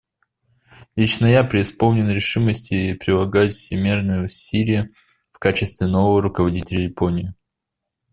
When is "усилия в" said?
4.23-5.37